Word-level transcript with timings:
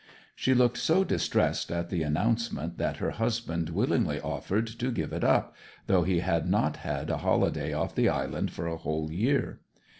She 0.35 0.55
looked 0.55 0.77
so 0.79 1.03
distressed 1.03 1.71
at 1.71 1.91
the 1.91 2.01
announcement 2.01 2.79
that 2.79 2.97
her 2.97 3.11
husband 3.11 3.69
willingly 3.69 4.19
offered 4.19 4.65
to 4.65 4.89
give 4.91 5.13
it 5.13 5.23
up, 5.23 5.55
though 5.85 6.01
he 6.01 6.21
had 6.21 6.49
not 6.49 6.77
had 6.77 7.11
a 7.11 7.17
holiday 7.17 7.71
off 7.71 7.93
the 7.93 8.09
island 8.09 8.49
for 8.49 8.65
a 8.65 8.77
whole 8.77 9.11
year. 9.11 9.59